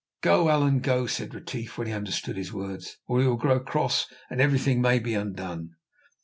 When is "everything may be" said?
4.41-5.13